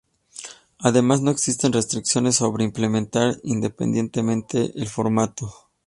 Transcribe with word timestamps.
Además, 0.79 1.21
no 1.21 1.29
existen 1.29 1.73
restricciones 1.73 2.37
sobre 2.37 2.63
implementar 2.63 3.35
independientemente 3.43 4.71
el 4.73 4.87
formato. 4.89 5.53